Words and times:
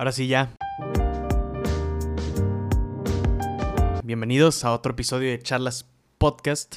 Ahora 0.00 0.12
sí 0.12 0.28
ya. 0.28 0.48
Bienvenidos 4.02 4.64
a 4.64 4.72
otro 4.72 4.92
episodio 4.92 5.28
de 5.28 5.38
Charlas 5.42 5.90
Podcast. 6.16 6.76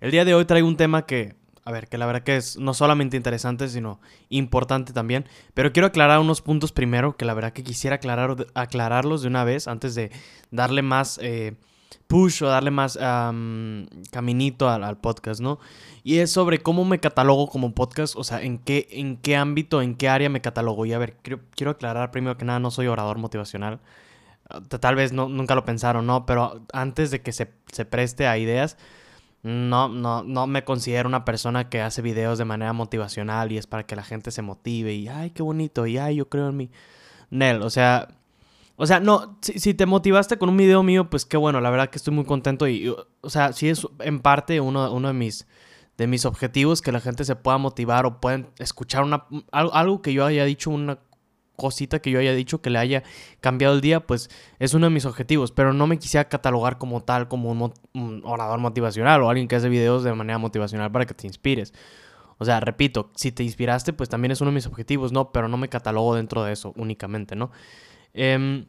El 0.00 0.12
día 0.12 0.24
de 0.24 0.34
hoy 0.34 0.44
traigo 0.44 0.68
un 0.68 0.76
tema 0.76 1.04
que, 1.04 1.34
a 1.64 1.72
ver, 1.72 1.88
que 1.88 1.98
la 1.98 2.06
verdad 2.06 2.22
que 2.22 2.36
es 2.36 2.58
no 2.58 2.72
solamente 2.72 3.16
interesante, 3.16 3.66
sino 3.66 4.00
importante 4.28 4.92
también. 4.92 5.24
Pero 5.52 5.72
quiero 5.72 5.88
aclarar 5.88 6.20
unos 6.20 6.42
puntos 6.42 6.70
primero, 6.70 7.16
que 7.16 7.24
la 7.24 7.34
verdad 7.34 7.52
que 7.52 7.64
quisiera 7.64 7.96
aclarar, 7.96 8.46
aclararlos 8.54 9.22
de 9.22 9.26
una 9.26 9.42
vez 9.42 9.66
antes 9.66 9.96
de 9.96 10.12
darle 10.52 10.82
más 10.82 11.18
eh, 11.20 11.56
push 12.06 12.42
o 12.42 12.48
darle 12.48 12.70
más 12.70 12.98
caminito 14.10 14.68
al, 14.68 14.98
podcast, 14.98 15.40
¿no? 15.40 15.58
Y 16.02 16.18
es 16.18 16.30
sobre 16.30 16.62
cómo 16.62 16.84
me 16.84 16.98
catalogo 17.00 17.48
como 17.48 17.74
podcast, 17.74 18.16
o 18.16 18.24
sea, 18.24 18.42
en 18.42 18.58
qué, 18.58 18.88
en 18.90 19.16
qué 19.16 19.36
ámbito, 19.36 19.82
en 19.82 19.94
qué 19.94 20.08
área 20.08 20.28
me 20.28 20.40
catalogo. 20.40 20.86
Y 20.86 20.92
a 20.92 20.98
ver, 20.98 21.16
quiero, 21.22 21.40
quiero 21.54 21.72
aclarar 21.72 22.10
primero 22.10 22.36
que 22.36 22.44
nada, 22.44 22.58
no 22.58 22.70
soy 22.70 22.86
orador 22.86 23.18
motivacional. 23.18 23.80
Tal 24.80 24.96
vez 24.96 25.12
no, 25.12 25.28
nunca 25.28 25.54
lo 25.54 25.64
pensaron, 25.64 26.06
¿no? 26.06 26.26
Pero 26.26 26.62
antes 26.72 27.10
de 27.10 27.22
que 27.22 27.32
se, 27.32 27.52
se 27.70 27.84
preste 27.84 28.26
a 28.26 28.36
ideas, 28.38 28.76
no, 29.42 29.88
no, 29.88 30.22
no 30.22 30.46
me 30.46 30.64
considero 30.64 31.08
una 31.08 31.24
persona 31.24 31.68
que 31.68 31.80
hace 31.80 32.02
videos 32.02 32.38
de 32.38 32.44
manera 32.44 32.72
motivacional 32.72 33.52
y 33.52 33.58
es 33.58 33.66
para 33.66 33.84
que 33.84 33.96
la 33.96 34.02
gente 34.02 34.30
se 34.30 34.42
motive 34.42 34.92
y, 34.94 35.08
ay, 35.08 35.30
qué 35.30 35.42
bonito, 35.42 35.86
y, 35.86 35.98
ay, 35.98 36.16
yo 36.16 36.28
creo 36.28 36.48
en 36.48 36.56
mí. 36.56 36.70
Nel, 37.30 37.62
o 37.62 37.70
sea, 37.70 38.08
o 38.82 38.86
sea, 38.86 38.98
no, 38.98 39.36
si, 39.42 39.74
te 39.74 39.84
motivaste 39.84 40.38
con 40.38 40.48
un 40.48 40.56
video 40.56 40.82
mío, 40.82 41.10
pues 41.10 41.26
qué 41.26 41.36
bueno, 41.36 41.60
la 41.60 41.68
verdad 41.68 41.90
que 41.90 41.98
estoy 41.98 42.14
muy 42.14 42.24
contento 42.24 42.66
y, 42.66 42.88
o 42.88 43.28
sea, 43.28 43.52
sí 43.52 43.68
es 43.68 43.86
en 43.98 44.20
parte 44.20 44.58
uno, 44.58 44.90
uno 44.90 45.08
de 45.08 45.12
mis 45.12 45.46
de 45.98 46.06
mis 46.06 46.24
objetivos 46.24 46.80
que 46.80 46.90
la 46.90 47.00
gente 47.00 47.26
se 47.26 47.36
pueda 47.36 47.58
motivar 47.58 48.06
o 48.06 48.22
pueden 48.22 48.48
escuchar 48.58 49.04
una 49.04 49.26
algo, 49.52 50.00
que 50.00 50.14
yo 50.14 50.24
haya 50.24 50.46
dicho, 50.46 50.70
una 50.70 50.98
cosita 51.56 51.98
que 51.98 52.10
yo 52.10 52.20
haya 52.20 52.32
dicho 52.32 52.62
que 52.62 52.70
le 52.70 52.78
haya 52.78 53.02
cambiado 53.40 53.74
el 53.74 53.82
día, 53.82 54.06
pues 54.06 54.30
es 54.58 54.72
uno 54.72 54.86
de 54.86 54.94
mis 54.94 55.04
objetivos, 55.04 55.52
pero 55.52 55.74
no 55.74 55.86
me 55.86 55.98
quisiera 55.98 56.30
catalogar 56.30 56.78
como 56.78 57.02
tal, 57.02 57.28
como 57.28 57.50
un, 57.50 57.74
un 57.92 58.22
orador 58.24 58.60
motivacional 58.60 59.20
o 59.20 59.28
alguien 59.28 59.46
que 59.46 59.56
hace 59.56 59.68
videos 59.68 60.04
de 60.04 60.14
manera 60.14 60.38
motivacional 60.38 60.90
para 60.90 61.04
que 61.04 61.12
te 61.12 61.26
inspires. 61.26 61.74
O 62.38 62.46
sea, 62.46 62.60
repito, 62.60 63.10
si 63.14 63.30
te 63.30 63.42
inspiraste, 63.42 63.92
pues 63.92 64.08
también 64.08 64.32
es 64.32 64.40
uno 64.40 64.52
de 64.52 64.54
mis 64.54 64.66
objetivos, 64.66 65.12
¿no? 65.12 65.32
Pero 65.32 65.48
no 65.48 65.58
me 65.58 65.68
catalogo 65.68 66.14
dentro 66.14 66.44
de 66.44 66.54
eso 66.54 66.72
únicamente, 66.76 67.36
¿no? 67.36 67.50
Em, 68.14 68.66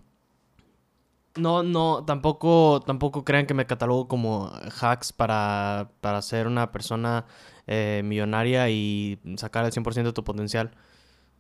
no, 1.36 1.64
no, 1.64 2.04
tampoco, 2.06 2.82
tampoco 2.86 3.24
crean 3.24 3.46
que 3.46 3.54
me 3.54 3.66
catalogo 3.66 4.08
como 4.08 4.52
hacks 4.82 5.14
para, 5.14 5.92
para 6.02 6.22
ser 6.22 6.48
una 6.48 6.72
persona 6.72 7.26
eh, 7.68 8.02
millonaria 8.04 8.70
y 8.70 9.20
sacar 9.38 9.66
el 9.66 9.72
100% 9.72 10.04
de 10.04 10.14
tu 10.14 10.24
potencial. 10.24 10.72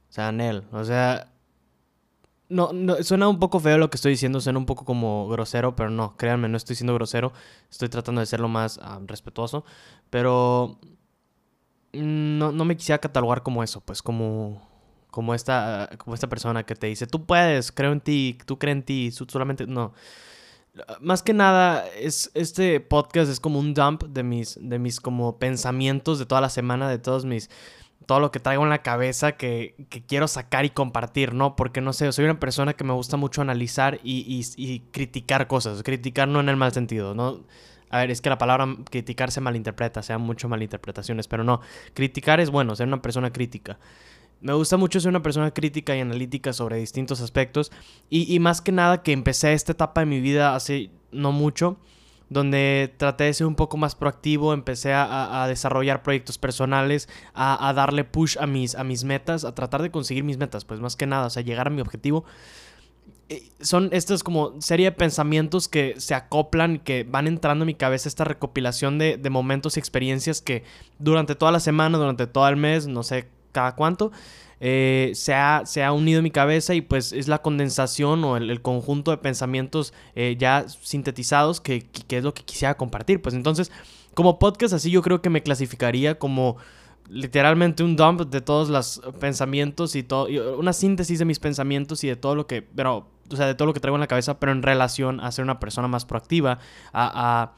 O 0.09 0.13
sea, 0.13 0.31
Nel, 0.31 0.63
o 0.71 0.83
sea, 0.83 1.31
no, 2.51 2.71
suena 3.03 3.27
un 3.29 3.39
poco 3.39 3.59
feo 3.59 3.77
lo 3.77 3.89
que 3.89 3.95
estoy 3.95 4.11
diciendo, 4.11 4.41
suena 4.41 4.59
un 4.59 4.65
poco 4.65 4.85
como 4.85 5.27
grosero, 5.29 5.75
pero 5.75 5.89
no, 5.89 6.17
créanme, 6.17 6.49
no 6.49 6.57
estoy 6.57 6.75
siendo 6.75 6.93
grosero, 6.93 7.31
estoy 7.69 7.89
tratando 7.89 8.19
de 8.19 8.27
ser 8.27 8.41
lo 8.41 8.49
más 8.49 8.79
ah, 8.83 8.99
respetuoso, 9.05 9.63
pero 10.09 10.77
no, 11.93 12.51
no 12.51 12.65
me 12.65 12.75
quisiera 12.75 12.99
catalogar 12.99 13.43
como 13.43 13.63
eso, 13.63 13.81
pues 13.81 14.01
como 14.01 14.61
como 15.11 15.35
esta, 15.35 15.89
como 15.97 16.15
esta 16.15 16.27
persona 16.29 16.63
que 16.65 16.75
te 16.75 16.87
dice, 16.87 17.05
tú 17.05 17.25
puedes, 17.25 17.71
creo 17.71 17.91
en 17.91 18.01
ti, 18.01 18.37
tú 18.45 18.57
crees 18.57 18.77
en 18.77 18.83
ti, 18.83 19.11
solamente, 19.11 19.67
no. 19.67 19.93
Más 21.01 21.21
que 21.21 21.33
nada, 21.33 21.85
es, 21.89 22.31
este 22.33 22.79
podcast 22.79 23.29
es 23.29 23.41
como 23.41 23.59
un 23.59 23.73
dump 23.73 24.03
de 24.03 24.23
mis, 24.23 24.57
de 24.61 24.79
mis 24.79 25.01
como 25.01 25.37
pensamientos 25.37 26.17
de 26.17 26.25
toda 26.25 26.39
la 26.39 26.49
semana, 26.49 26.89
de 26.89 26.97
todos 26.97 27.25
mis, 27.25 27.49
todo 28.05 28.21
lo 28.21 28.31
que 28.31 28.39
traigo 28.39 28.63
en 28.63 28.69
la 28.69 28.81
cabeza 28.81 29.33
que, 29.33 29.75
que 29.89 30.01
quiero 30.01 30.29
sacar 30.29 30.63
y 30.63 30.69
compartir, 30.69 31.33
¿no? 31.33 31.57
Porque 31.57 31.81
no 31.81 31.91
sé, 31.91 32.09
soy 32.13 32.23
una 32.25 32.39
persona 32.39 32.73
que 32.73 32.85
me 32.85 32.93
gusta 32.93 33.17
mucho 33.17 33.41
analizar 33.41 33.99
y, 34.01 34.19
y, 34.21 34.45
y 34.55 34.79
criticar 34.91 35.47
cosas, 35.47 35.83
criticar 35.83 36.29
no 36.29 36.39
en 36.39 36.47
el 36.47 36.55
mal 36.55 36.71
sentido, 36.71 37.13
¿no? 37.13 37.41
A 37.89 37.99
ver, 37.99 38.11
es 38.11 38.21
que 38.21 38.29
la 38.29 38.37
palabra 38.37 38.65
criticar 38.89 39.31
se 39.31 39.41
malinterpreta, 39.41 40.01
se 40.01 40.13
dan 40.13 40.21
mucho 40.21 40.47
malinterpretaciones, 40.47 41.27
pero 41.27 41.43
no, 41.43 41.59
criticar 41.93 42.39
es 42.39 42.49
bueno, 42.49 42.73
ser 42.77 42.87
una 42.87 43.01
persona 43.01 43.33
crítica. 43.33 43.77
Me 44.41 44.53
gusta 44.53 44.75
mucho 44.75 44.99
ser 44.99 45.09
una 45.09 45.21
persona 45.21 45.51
crítica 45.51 45.95
y 45.95 45.99
analítica 45.99 46.51
sobre 46.51 46.77
distintos 46.77 47.21
aspectos. 47.21 47.71
Y, 48.09 48.39
más 48.39 48.61
que 48.61 48.71
nada 48.71 49.03
que 49.03 49.11
empecé 49.11 49.53
esta 49.53 49.71
etapa 49.71 50.01
de 50.01 50.07
mi 50.07 50.19
vida 50.19 50.55
hace 50.55 50.89
no 51.11 51.31
mucho, 51.31 51.77
donde 52.29 52.91
traté 52.97 53.25
de 53.25 53.33
ser 53.35 53.45
un 53.45 53.55
poco 53.55 53.77
más 53.77 53.93
proactivo, 53.93 54.53
empecé 54.53 54.93
a, 54.93 55.45
desarrollar 55.47 56.01
proyectos 56.01 56.39
personales, 56.39 57.07
a, 57.35 57.71
darle 57.73 58.03
push 58.03 58.37
a 58.39 58.47
mis, 58.47 58.73
a 58.73 58.83
mis 58.83 59.03
metas, 59.03 59.45
a 59.45 59.53
tratar 59.53 59.83
de 59.83 59.91
conseguir 59.91 60.23
mis 60.23 60.37
metas, 60.37 60.65
pues 60.65 60.79
más 60.79 60.95
que 60.95 61.05
nada, 61.05 61.27
o 61.27 61.29
sea, 61.29 61.43
llegar 61.43 61.67
a 61.67 61.69
mi 61.69 61.81
objetivo. 61.81 62.25
Eh, 63.29 63.43
son 63.61 63.89
estos 63.91 64.23
como 64.23 64.59
serie 64.59 64.87
de 64.87 64.91
pensamientos 64.91 65.67
que 65.67 65.93
se 65.99 66.15
acoplan, 66.15 66.79
que 66.79 67.03
van 67.03 67.27
entrando 67.27 67.63
en 67.63 67.67
mi 67.67 67.75
cabeza, 67.75 68.09
esta 68.09 68.23
recopilación 68.23 68.97
de 68.97 69.29
momentos 69.29 69.77
y 69.77 69.79
experiencias 69.79 70.41
que 70.41 70.63
durante 70.97 71.35
toda 71.35 71.51
la 71.51 71.59
semana, 71.59 71.99
durante 71.99 72.25
todo 72.25 72.47
el 72.49 72.57
mes, 72.57 72.87
no 72.87 73.03
sé 73.03 73.29
cada 73.51 73.75
cuánto, 73.75 74.11
eh, 74.63 75.11
se, 75.15 75.33
ha, 75.33 75.63
se, 75.65 75.83
ha, 75.83 75.91
unido 75.91 76.19
en 76.19 76.23
mi 76.23 76.29
cabeza 76.29 76.75
y 76.75 76.81
pues 76.81 77.13
es 77.13 77.27
la 77.27 77.41
condensación 77.41 78.23
o 78.23 78.37
el, 78.37 78.61
conjunto 78.61 79.09
de 79.09 79.17
pensamientos 79.17 79.91
eh, 80.13 80.35
ya 80.37 80.65
sintetizados 80.69 81.59
que, 81.59 81.81
que, 81.81 82.17
es 82.17 82.23
lo 82.23 82.35
que 82.35 82.43
quisiera 82.43 82.77
compartir. 82.77 83.23
Pues 83.23 83.33
entonces, 83.33 83.71
como 84.13 84.37
podcast 84.37 84.75
así 84.75 84.91
yo 84.91 85.01
creo 85.01 85.19
que 85.19 85.31
me 85.31 85.41
clasificaría 85.41 86.19
como 86.19 86.57
literalmente 87.09 87.83
un 87.83 87.95
dump 87.95 88.21
de 88.21 88.39
todos 88.39 88.69
los 88.69 89.01
pensamientos 89.19 89.95
y 89.95 90.03
todo, 90.03 90.27
una 90.57 90.73
síntesis 90.73 91.17
de 91.17 91.25
mis 91.25 91.39
pensamientos 91.39 92.03
y 92.03 92.07
de 92.07 92.15
todo 92.15 92.35
lo 92.35 92.45
que, 92.45 92.61
pero, 92.61 93.07
o 93.31 93.35
sea, 93.35 93.47
de 93.47 93.55
todo 93.55 93.65
lo 93.65 93.73
que 93.73 93.79
traigo 93.79 93.95
en 93.95 94.01
la 94.01 94.07
cabeza, 94.07 94.39
pero 94.39 94.51
en 94.51 94.61
relación 94.61 95.19
a 95.21 95.31
ser 95.31 95.43
una 95.43 95.59
persona 95.59 95.87
más 95.87 96.05
proactiva, 96.05 96.59
a, 96.93 97.51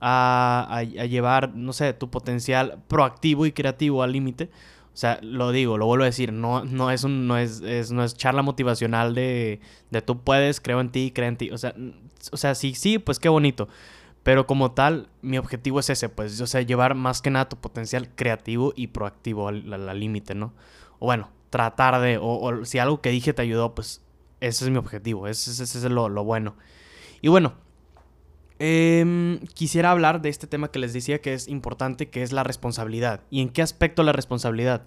a, 0.00 0.78
a 0.78 0.82
llevar, 0.82 1.54
no 1.54 1.72
sé, 1.72 1.92
tu 1.94 2.10
potencial 2.10 2.78
proactivo 2.86 3.44
y 3.44 3.52
creativo 3.52 4.04
al 4.04 4.12
límite. 4.12 4.50
O 4.94 4.96
sea, 4.96 5.18
lo 5.22 5.50
digo, 5.50 5.76
lo 5.76 5.86
vuelvo 5.86 6.04
a 6.04 6.06
decir, 6.06 6.32
no, 6.32 6.64
no, 6.64 6.92
es, 6.92 7.02
un, 7.02 7.26
no, 7.26 7.36
es, 7.36 7.60
no 7.90 8.04
es 8.04 8.14
charla 8.14 8.42
motivacional 8.42 9.12
de, 9.12 9.60
de 9.90 10.02
tú 10.02 10.20
puedes, 10.20 10.60
creo 10.60 10.80
en 10.80 10.90
ti, 10.90 11.10
creo 11.12 11.26
en 11.26 11.36
ti. 11.36 11.50
O 11.50 11.58
sea, 11.58 11.74
o 12.30 12.36
sea, 12.36 12.54
sí, 12.54 12.74
sí, 12.74 13.00
pues 13.00 13.18
qué 13.18 13.28
bonito. 13.28 13.68
Pero 14.22 14.46
como 14.46 14.70
tal, 14.70 15.08
mi 15.20 15.36
objetivo 15.36 15.80
es 15.80 15.90
ese, 15.90 16.08
pues, 16.08 16.40
o 16.40 16.46
sea, 16.46 16.62
llevar 16.62 16.94
más 16.94 17.22
que 17.22 17.30
nada 17.30 17.48
tu 17.48 17.56
potencial 17.56 18.08
creativo 18.14 18.72
y 18.76 18.86
proactivo 18.86 19.48
al 19.48 20.00
límite, 20.00 20.36
¿no? 20.36 20.54
O 21.00 21.06
bueno, 21.06 21.28
tratar 21.50 22.00
de, 22.00 22.18
o, 22.20 22.64
si 22.64 22.78
algo 22.78 23.00
que 23.00 23.10
dije 23.10 23.32
te 23.32 23.42
ayudó, 23.42 23.74
pues 23.74 24.00
ese 24.40 24.64
es 24.64 24.70
mi 24.70 24.78
objetivo, 24.78 25.26
ese, 25.26 25.50
ese 25.50 25.64
es 25.64 25.84
lo, 25.84 26.08
lo 26.08 26.22
bueno. 26.22 26.54
Y 27.20 27.28
bueno, 27.28 27.54
Em, 28.60 29.40
quisiera 29.54 29.90
hablar 29.90 30.22
de 30.22 30.28
este 30.28 30.46
tema 30.46 30.70
que 30.70 30.78
les 30.78 30.92
decía 30.92 31.20
que 31.20 31.34
es 31.34 31.48
importante, 31.48 32.08
que 32.08 32.22
es 32.22 32.32
la 32.32 32.44
responsabilidad. 32.44 33.20
¿Y 33.30 33.40
en 33.40 33.48
qué 33.48 33.62
aspecto 33.62 34.02
la 34.02 34.12
responsabilidad? 34.12 34.82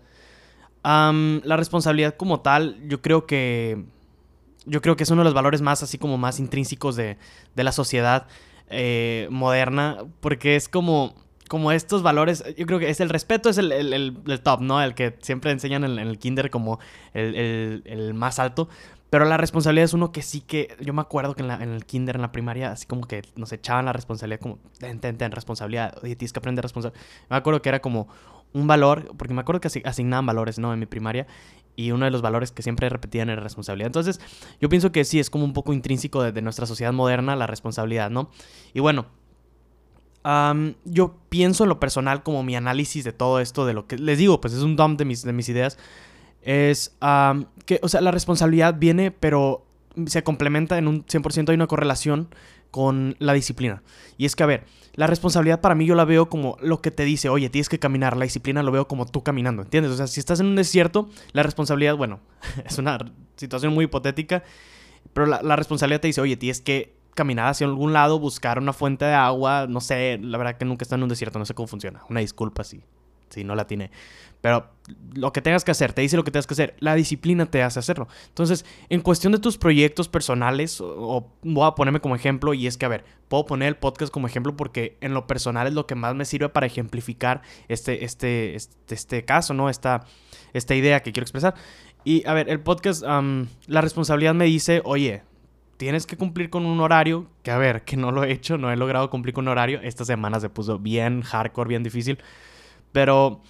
la 0.84 1.58
responsabilidad 1.58 2.16
como 2.16 2.40
tal, 2.40 2.78
yo 2.88 3.02
creo 3.02 3.26
que. 3.26 3.84
Yo 4.66 4.82
creo 4.82 4.96
que 4.96 5.04
es 5.04 5.12
uno 5.12 5.22
de 5.22 5.26
los 5.26 5.34
valores 5.34 5.62
más, 5.62 5.84
así 5.84 5.98
como 5.98 6.18
más 6.18 6.40
intrínsecos 6.40 6.96
de, 6.96 7.18
de 7.56 7.64
la 7.64 7.74
sociedad 7.74 8.28
eh, 8.70 9.28
moderna. 9.30 9.98
Porque 10.22 10.56
es 10.56 10.70
como. 10.70 11.14
Como 11.50 11.72
estos 11.72 12.04
valores, 12.04 12.44
yo 12.58 12.66
creo 12.66 12.78
que 12.78 12.90
es 12.90 13.00
el 13.00 13.08
respeto, 13.08 13.50
es 13.50 13.58
el, 13.58 13.72
el, 13.72 14.42
top, 14.42 14.60
¿no? 14.60 14.82
El 14.82 14.96
que 14.96 15.16
siempre 15.22 15.52
enseñan 15.52 15.86
en, 15.86 15.98
en 15.98 16.08
el 16.10 16.20
kinder 16.20 16.50
como 16.50 16.80
el, 17.14 18.14
más 18.14 18.40
alto. 18.40 18.68
Pero 19.10 19.24
la 19.26 19.38
responsabilidad 19.38 19.86
es 19.86 19.94
uno 19.94 20.12
que 20.12 20.22
sí 20.22 20.42
que. 20.42 20.76
Yo 20.82 20.94
me 20.94 21.02
acuerdo 21.02 21.34
que 21.34 21.42
en, 21.42 21.50
el 21.50 21.86
kinder, 21.86 22.16
en 22.16 22.22
la 22.22 22.32
primaria, 22.32 22.72
así 22.72 22.86
como 22.86 23.08
que 23.08 23.22
nos 23.36 23.54
echaban 23.54 23.86
la 23.86 23.94
responsabilidad, 23.94 24.42
como, 24.42 24.60
ten, 24.80 25.32
responsabilidad. 25.32 25.98
Oye, 26.04 26.16
tienes 26.16 26.34
que 26.34 26.40
aprender 26.40 26.64
responsabilidad. 26.64 27.02
Me 27.30 27.38
acuerdo 27.38 27.62
que 27.62 27.70
era 27.70 27.80
como 27.80 28.10
un 28.54 28.68
valor, 28.68 29.16
porque 29.18 29.34
me 29.34 29.42
acuerdo 29.42 29.62
que 29.62 29.70
asignaban 29.86 30.26
valores, 30.26 30.60
¿no? 30.60 30.74
En 30.74 30.80
mi 30.80 30.88
primaria. 30.88 31.26
Y 31.78 31.92
uno 31.92 32.06
de 32.06 32.12
los 32.12 32.22
valores 32.22 32.52
que 32.52 32.64
siempre 32.64 32.90
repetían 32.90 33.30
era 33.30 33.42
responsabilidad. 33.42 33.88
Entonces, 33.88 34.20
yo 34.60 34.68
pienso 34.68 34.92
que 34.92 35.06
sí, 35.06 35.20
es 35.20 35.30
como 35.30 35.46
un 35.46 35.54
poco 35.54 35.74
intrínseco 35.74 36.24
de, 36.24 36.42
nuestra 36.42 36.66
sociedad 36.66 36.92
moderna 36.92 37.36
la 37.36 37.48
responsabilidad, 37.48 38.10
¿no? 38.10 38.30
Y 38.74 38.82
bueno, 38.82 39.06
yo 40.84 41.16
pienso 41.30 41.64
en 41.64 41.70
lo 41.70 41.80
personal 41.80 42.24
como 42.24 42.44
mi 42.44 42.58
análisis 42.58 43.06
de 43.06 43.14
todo 43.14 43.40
esto, 43.40 43.66
de 43.66 43.74
lo 43.74 43.88
que 43.88 43.98
les 43.98 44.18
digo, 44.18 44.42
pues 44.42 44.54
es 44.54 44.64
un 44.64 44.76
dump 44.76 44.98
de 44.98 45.06
mis, 45.06 45.24
de 45.24 45.32
mis 45.32 45.48
ideas 45.48 45.78
es 46.48 46.96
que, 47.66 47.80
o 47.84 47.90
sea, 47.90 48.00
la 48.00 48.12
responsabilidad 48.12 48.76
viene, 48.80 49.12
pero 49.12 49.66
se 50.06 50.24
complementa 50.24 50.78
en 50.78 50.88
un 50.88 51.06
100%, 51.06 51.50
hay 51.50 51.56
una 51.56 51.68
correlación 51.68 52.30
con 52.72 53.18
la 53.20 53.34
disciplina. 53.34 53.84
Y 54.18 54.26
es 54.26 54.38
que, 54.38 54.44
a 54.44 54.46
ver, 54.46 54.64
la 54.94 55.08
responsabilidad 55.08 55.60
para 55.60 55.76
mí 55.76 55.86
yo 55.86 55.94
la 55.94 56.06
veo 56.06 56.30
como 56.30 56.56
lo 56.62 56.82
que 56.82 56.90
te 56.90 57.04
dice, 57.04 57.28
oye, 57.28 57.50
tienes 57.50 57.68
que 57.68 57.80
caminar, 57.80 58.16
la 58.16 58.24
disciplina 58.24 58.64
lo 58.64 58.72
veo 58.72 58.88
como 58.88 59.06
tú 59.06 59.24
caminando, 59.24 59.62
¿entiendes? 59.62 59.92
O 59.92 59.98
sea, 59.98 60.08
si 60.08 60.22
estás 60.22 60.40
en 60.40 60.46
un 60.46 60.56
desierto, 60.56 61.10
la 61.34 61.44
responsabilidad, 61.44 61.98
bueno, 61.98 62.22
es 62.66 62.78
una 62.78 62.98
situación 63.36 63.74
muy 63.74 63.84
hipotética, 63.84 64.46
pero 65.12 65.28
la, 65.28 65.56
responsabilidad 65.58 66.00
te 66.00 66.08
dice, 66.08 66.22
oye, 66.22 66.38
tienes 66.38 66.62
que 66.62 66.96
caminar 67.14 67.48
hacia 67.48 67.68
algún 67.68 67.92
lado, 67.92 68.20
buscar 68.20 68.58
una 68.58 68.72
fuente 68.72 69.04
de 69.04 69.16
agua, 69.16 69.66
no 69.68 69.82
sé, 69.82 70.18
la 70.22 70.38
verdad 70.38 70.56
que 70.58 70.64
nunca 70.64 70.84
está 70.84 70.96
en 70.96 71.04
un 71.04 71.10
desierto, 71.10 71.40
no 71.40 71.46
sé 71.46 71.54
cómo 71.54 71.68
funciona, 71.68 72.04
una 72.10 72.22
disculpa 72.22 72.64
si 72.64 72.84
si 73.30 73.44
no 73.44 73.56
la 73.56 73.68
tiene. 73.68 73.92
Pero 74.48 74.66
lo 75.14 75.34
que 75.34 75.42
tengas 75.42 75.66
que 75.66 75.72
hacer, 75.72 75.92
te 75.92 76.02
dice 76.02 76.16
lo 76.16 76.24
que 76.24 76.32
tengas 76.32 76.48
que 76.48 76.54
hacer. 76.54 76.78
La 76.80 76.96
disciplina 76.96 77.48
te 77.48 77.62
hace 77.62 77.80
hacerlo. 77.80 78.08
Entonces, 78.30 78.64
en 78.88 79.02
cuestión 79.02 79.34
de 79.34 79.40
tus 79.40 79.58
proyectos 79.58 80.08
personales, 80.08 80.80
o, 80.80 81.30
voy 81.42 81.68
a 81.68 81.76
ponerme 81.76 82.00
como 82.00 82.16
ejemplo, 82.16 82.54
y 82.54 82.66
es 82.66 82.78
que, 82.78 82.86
a 82.86 82.88
ver, 82.88 83.04
puedo 83.28 83.46
poner 83.46 83.68
el 83.68 83.76
podcast 83.76 84.10
como 84.10 84.26
ejemplo 84.26 84.56
porque 84.56 84.98
en 85.02 85.14
lo 85.14 85.28
personal 85.28 85.68
es 85.68 85.74
lo 85.74 85.86
que 85.86 85.96
más 85.96 86.16
me 86.16 86.24
sirve 86.24 86.48
para 86.48 86.66
ejemplificar 86.66 87.42
este, 87.68 88.06
este, 88.06 88.56
este, 88.56 88.96
este 88.96 89.26
caso, 89.26 89.54
¿no? 89.54 89.70
Esta, 89.70 90.06
esta 90.54 90.76
idea 90.76 91.04
que 91.04 91.12
quiero 91.12 91.26
expresar. 91.26 91.54
Y, 92.06 92.26
a 92.26 92.34
ver, 92.34 92.48
el 92.50 92.62
podcast, 92.62 93.04
la 93.04 93.82
responsabilidad 93.82 94.34
me 94.34 94.46
dice, 94.46 94.82
oye, 94.86 95.24
tienes 95.76 96.08
que 96.08 96.16
cumplir 96.16 96.50
con 96.50 96.66
un 96.66 96.80
horario, 96.80 97.28
que 97.44 97.52
a 97.52 97.58
ver, 97.58 97.84
que 97.84 97.98
no 97.98 98.14
lo 98.14 98.24
he 98.24 98.32
hecho, 98.32 98.58
no 98.58 98.72
he 98.72 98.78
logrado 98.78 99.10
cumplir 99.10 99.34
con 99.34 99.44
un 99.44 99.50
horario. 99.50 99.82
Esta 99.84 100.06
semana 100.06 100.40
se 100.40 100.48
puso 100.48 100.80
bien 100.80 101.22
hardcore, 101.22 101.68
bien 101.68 101.84
difícil. 101.84 102.18
Pero 102.94 103.42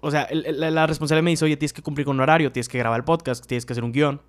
o 0.00 0.10
sea, 0.10 0.28
la 0.32 0.86
responsabilidad 0.86 1.24
me 1.24 1.30
dice, 1.30 1.44
oye, 1.44 1.56
tienes 1.56 1.72
que 1.72 1.82
cumplir 1.82 2.06
con 2.06 2.16
un 2.16 2.22
horario, 2.22 2.52
tienes 2.52 2.68
que 2.68 2.78
grabar 2.78 2.98
el 2.98 3.04
podcast, 3.04 3.46
tienes 3.46 3.66
que 3.66 3.72
hacer 3.72 3.84
un 3.84 3.92
guion. 3.92 4.20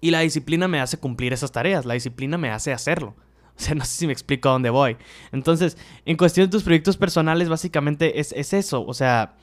Y 0.00 0.10
la 0.10 0.20
disciplina 0.20 0.68
me 0.68 0.80
hace 0.80 0.98
cumplir 0.98 1.32
esas 1.32 1.52
tareas, 1.52 1.86
la 1.86 1.94
disciplina 1.94 2.36
me 2.36 2.50
hace 2.50 2.72
hacerlo. 2.72 3.14
O 3.56 3.60
sea, 3.60 3.74
no 3.76 3.84
sé 3.84 3.96
si 3.96 4.06
me 4.06 4.12
explico 4.12 4.48
a 4.48 4.52
dónde 4.52 4.70
voy. 4.70 4.96
Entonces, 5.30 5.78
en 6.04 6.16
cuestión 6.16 6.46
de 6.46 6.50
tus 6.50 6.62
proyectos 6.62 6.96
personales, 6.96 7.48
básicamente 7.48 8.20
es, 8.20 8.32
es 8.32 8.52
eso. 8.52 8.84
O 8.84 8.94
sea, 8.94 9.36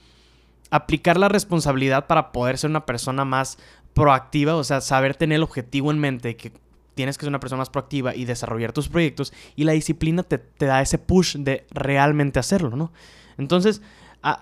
aplicar 0.69 1.17
la 1.17 1.29
responsabilidad 1.29 2.07
para 2.07 2.31
poder 2.31 2.57
ser 2.57 2.69
una 2.69 2.85
persona 2.85 3.25
más 3.25 3.57
proactiva, 3.93 4.55
o 4.55 4.63
sea, 4.63 4.81
saber 4.81 5.15
tener 5.15 5.37
el 5.37 5.43
objetivo 5.43 5.91
en 5.91 5.99
mente, 5.99 6.35
que 6.35 6.51
tienes 6.93 7.17
que 7.17 7.21
ser 7.21 7.29
una 7.29 7.39
persona 7.39 7.59
más 7.59 7.69
proactiva 7.69 8.15
y 8.15 8.25
desarrollar 8.25 8.73
tus 8.73 8.89
proyectos, 8.89 9.33
y 9.55 9.63
la 9.63 9.71
disciplina 9.71 10.23
te, 10.23 10.37
te 10.37 10.65
da 10.65 10.81
ese 10.81 10.97
push 10.97 11.37
de 11.37 11.65
realmente 11.71 12.39
hacerlo, 12.39 12.75
¿no? 12.75 12.91
Entonces, 13.37 13.81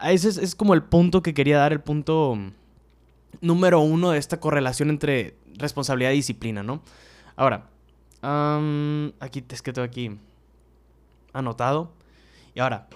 ese 0.03 0.29
es, 0.29 0.55
como 0.55 0.73
el 0.73 0.83
punto 0.83 1.21
que 1.21 1.33
quería 1.33 1.57
dar, 1.57 1.71
el 1.71 1.81
punto 1.81 2.37
número 3.41 3.79
uno 3.79 4.11
de 4.11 4.17
esta 4.17 4.39
correlación 4.39 4.89
entre 4.89 5.35
responsabilidad 5.57 6.11
y 6.11 6.15
disciplina, 6.15 6.63
¿no? 6.63 6.81
Ahora, 7.35 7.67
aquí 9.19 9.43
es 9.49 9.61
que 9.61 9.73
tengo 9.73 9.85
aquí 9.85 10.17
anotado. 11.33 11.91
Y 12.55 12.59
ahora, 12.59 12.87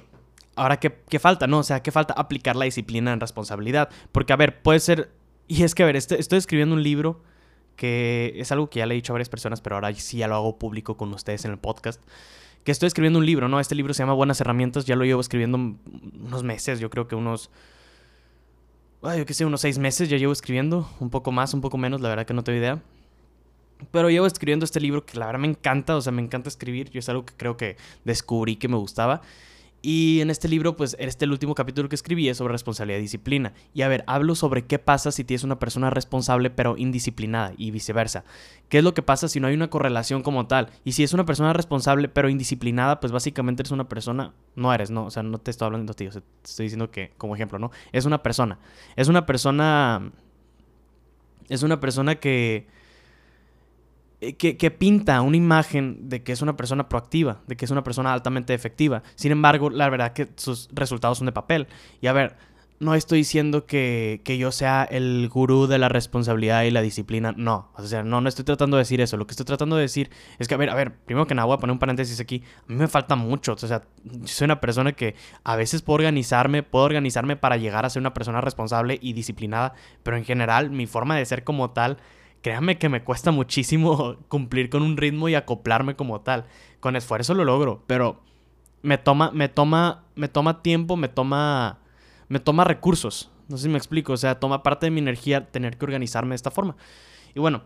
ahora 0.55 0.79
¿qué, 0.79 1.01
¿qué, 1.07 1.19
falta, 1.19 1.47
no? 1.47 1.59
O 1.59 1.63
sea, 1.63 1.83
¿qué 1.83 1.91
falta? 1.91 2.13
Aplicar 2.15 2.55
la 2.55 2.65
disciplina 2.65 3.13
en 3.13 3.19
responsabilidad. 3.19 3.89
Porque, 4.11 4.33
a 4.33 4.35
ver, 4.35 4.61
puede 4.61 4.79
ser... 4.79 5.11
Y 5.47 5.63
es 5.63 5.75
que, 5.75 5.83
a 5.83 5.85
ver, 5.85 5.95
estoy 5.95 6.37
escribiendo 6.37 6.73
un 6.75 6.81
libro 6.81 7.21
que 7.81 8.33
es 8.35 8.51
algo 8.51 8.69
que 8.69 8.77
ya 8.77 8.85
le 8.85 8.93
he 8.93 8.95
dicho 8.95 9.11
a 9.11 9.15
varias 9.15 9.27
personas, 9.27 9.59
pero 9.59 9.75
ahora 9.75 9.91
sí 9.95 10.17
ya 10.17 10.27
lo 10.27 10.35
hago 10.35 10.59
público 10.59 10.97
con 10.97 11.11
ustedes 11.15 11.45
en 11.45 11.51
el 11.51 11.57
podcast 11.57 11.99
que 12.63 12.71
estoy 12.71 12.85
escribiendo 12.85 13.17
un 13.17 13.25
libro, 13.25 13.49
¿no? 13.49 13.59
Este 13.59 13.73
libro 13.73 13.91
se 13.95 14.03
llama 14.03 14.13
Buenas 14.13 14.39
Herramientas, 14.39 14.85
ya 14.85 14.95
lo 14.95 15.03
llevo 15.03 15.19
escribiendo 15.19 15.57
unos 15.57 16.43
meses, 16.43 16.79
yo 16.79 16.91
creo 16.91 17.07
que 17.07 17.15
unos... 17.15 17.49
Ay, 19.01 19.17
yo 19.17 19.25
qué 19.25 19.33
sé, 19.33 19.45
unos 19.45 19.61
seis 19.61 19.79
meses 19.79 20.09
ya 20.09 20.17
llevo 20.17 20.31
escribiendo, 20.31 20.87
un 20.99 21.09
poco 21.09 21.31
más, 21.31 21.55
un 21.55 21.61
poco 21.61 21.79
menos, 21.79 22.01
la 22.01 22.09
verdad 22.09 22.27
que 22.27 22.35
no 22.35 22.43
tengo 22.43 22.59
idea. 22.59 22.83
Pero 23.89 24.11
llevo 24.11 24.27
escribiendo 24.27 24.63
este 24.63 24.79
libro 24.79 25.03
que 25.03 25.17
la 25.17 25.25
verdad 25.25 25.39
me 25.39 25.47
encanta, 25.47 25.95
o 25.95 26.01
sea, 26.01 26.11
me 26.11 26.21
encanta 26.21 26.49
escribir, 26.49 26.91
yo 26.91 26.99
es 26.99 27.09
algo 27.09 27.25
que 27.25 27.33
creo 27.35 27.57
que 27.57 27.77
descubrí 28.05 28.57
que 28.57 28.67
me 28.67 28.77
gustaba. 28.77 29.23
Y 29.81 30.21
en 30.21 30.29
este 30.29 30.47
libro, 30.47 30.75
pues, 30.75 30.95
este 30.99 31.25
el 31.25 31.31
último 31.31 31.55
capítulo 31.55 31.89
que 31.89 31.95
escribí 31.95 32.29
es 32.29 32.37
sobre 32.37 32.51
responsabilidad 32.51 32.99
y 32.99 33.03
disciplina. 33.03 33.53
Y 33.73 33.81
a 33.81 33.87
ver, 33.87 34.03
hablo 34.05 34.35
sobre 34.35 34.65
qué 34.65 34.77
pasa 34.77 35.11
si 35.11 35.23
tienes 35.23 35.43
una 35.43 35.57
persona 35.57 35.89
responsable 35.89 36.51
pero 36.51 36.77
indisciplinada 36.77 37.53
y 37.57 37.71
viceversa. 37.71 38.23
¿Qué 38.69 38.77
es 38.77 38.83
lo 38.83 38.93
que 38.93 39.01
pasa 39.01 39.27
si 39.27 39.39
no 39.39 39.47
hay 39.47 39.55
una 39.55 39.69
correlación 39.69 40.21
como 40.21 40.45
tal? 40.45 40.69
Y 40.83 40.91
si 40.91 41.03
es 41.03 41.13
una 41.13 41.25
persona 41.25 41.53
responsable 41.53 42.09
pero 42.09 42.29
indisciplinada, 42.29 42.99
pues 42.99 43.11
básicamente 43.11 43.63
eres 43.63 43.71
una 43.71 43.89
persona, 43.89 44.33
no 44.55 44.73
eres, 44.73 44.91
no, 44.91 45.05
o 45.05 45.11
sea, 45.11 45.23
no 45.23 45.39
te 45.39 45.49
estoy 45.49 45.65
hablando 45.65 45.93
de 45.93 45.97
ti, 45.97 46.07
o 46.07 46.11
sea, 46.11 46.21
te 46.21 46.49
estoy 46.49 46.65
diciendo 46.65 46.91
que, 46.91 47.13
como 47.17 47.35
ejemplo, 47.35 47.57
¿no? 47.57 47.71
Es 47.91 48.05
una 48.05 48.21
persona. 48.21 48.59
Es 48.95 49.07
una 49.07 49.25
persona... 49.25 50.11
Es 51.49 51.63
una 51.63 51.81
persona 51.81 52.15
que 52.15 52.67
eh, 54.21 54.35
que, 54.35 54.71
pinta 54.71 55.19
una 55.21 55.35
imagen 55.35 56.07
de 56.07 56.21
que 56.21 56.31
es 56.31 56.43
una 56.43 56.55
persona 56.55 56.87
proactiva, 56.87 57.41
de 57.47 57.57
que 57.57 57.65
es 57.65 57.71
una 57.71 57.83
persona 57.83 58.13
altamente 58.13 58.53
efectiva. 58.53 59.01
Sin 59.15 59.31
embargo, 59.31 59.71
la 59.71 59.89
verdad 59.89 60.13
que 60.13 60.29
sus 60.35 60.69
resultados 60.71 61.17
son 61.17 61.25
de 61.25 61.31
papel. 61.31 61.67
Y 62.01 62.07
a 62.07 62.13
ver, 62.13 62.37
no 62.79 62.93
estoy 62.93 63.19
diciendo 63.19 63.65
que, 63.65 64.21
yo 64.39 64.51
sea 64.51 64.83
el 64.83 65.27
gurú 65.27 65.65
de 65.65 65.79
la 65.79 65.89
responsabilidad 65.89 66.61
y 66.63 66.69
la 66.69 66.83
disciplina. 66.83 67.33
No, 67.35 67.71
o 67.75 67.81
sea, 67.81 68.03
no, 68.03 68.21
no 68.21 68.29
estoy 68.29 68.45
tratando 68.45 68.77
de 68.77 68.81
decir 68.81 69.01
eso. 69.01 69.17
Lo 69.17 69.25
que 69.25 69.31
estoy 69.31 69.45
tratando 69.47 69.75
de 69.75 69.81
decir 69.81 70.11
es 70.37 70.47
que, 70.47 70.53
a 70.53 70.57
ver, 70.57 70.69
a 70.69 70.75
ver, 70.75 70.93
primero 70.93 71.25
que 71.25 71.33
nada 71.33 71.47
voy 71.47 71.55
a 71.55 71.57
poner 71.57 71.73
un 71.73 71.79
paréntesis 71.79 72.19
aquí. 72.19 72.43
A 72.59 72.71
mí 72.71 72.75
me 72.75 72.87
falta 72.87 73.15
mucho. 73.15 73.53
O 73.53 73.57
sea, 73.57 73.81
soy 74.25 74.45
una 74.45 74.61
persona 74.61 74.91
que 74.91 75.15
a 75.43 75.55
veces 75.55 75.81
puedo 75.81 75.95
organizarme, 75.95 76.61
puedo 76.61 76.85
organizarme 76.85 77.37
para 77.37 77.57
llegar 77.57 77.87
a 77.87 77.89
ser 77.89 78.01
una 78.01 78.13
persona 78.13 78.39
responsable 78.39 78.99
y 79.01 79.13
disciplinada, 79.13 79.73
pero 80.03 80.15
en 80.15 80.25
general 80.25 80.69
mi 80.69 80.85
forma 80.85 81.15
de 81.17 81.25
ser 81.25 81.43
como 81.43 81.71
tal 81.71 81.97
créanme 82.41 82.77
que 82.77 82.89
me 82.89 83.03
cuesta 83.03 83.31
muchísimo 83.31 84.17
cumplir 84.27 84.69
con 84.69 84.81
un 84.81 84.97
ritmo 84.97 85.29
y 85.29 85.35
acoplarme 85.35 85.95
como 85.95 86.21
tal. 86.21 86.45
Con 86.79 86.95
esfuerzo 86.95 87.33
lo 87.33 87.45
logro, 87.45 87.83
pero 87.87 88.21
me 88.81 88.97
toma, 88.97 89.31
me 89.31 89.49
toma, 89.49 90.05
me 90.15 90.27
toma 90.27 90.61
tiempo, 90.61 90.97
me 90.97 91.07
toma, 91.07 91.79
me 92.27 92.39
toma 92.39 92.63
recursos. 92.63 93.31
No 93.47 93.57
sé 93.57 93.63
si 93.63 93.69
me 93.69 93.77
explico, 93.77 94.13
o 94.13 94.17
sea, 94.17 94.39
toma 94.39 94.63
parte 94.63 94.85
de 94.85 94.91
mi 94.91 94.99
energía 94.99 95.51
tener 95.51 95.77
que 95.77 95.85
organizarme 95.85 96.29
de 96.29 96.37
esta 96.37 96.51
forma. 96.51 96.75
Y 97.35 97.39
bueno, 97.39 97.63